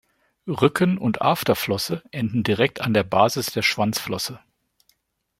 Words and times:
Rücken- 0.47 0.97
und 0.97 1.21
Afterflosse 1.21 2.01
enden 2.09 2.41
direkt 2.43 2.81
an 2.81 2.95
der 2.95 3.03
Basis 3.03 3.51
der 3.53 3.61
Schwanzflosse. 3.61 4.39